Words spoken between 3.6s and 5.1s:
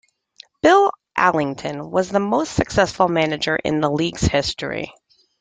the league's history.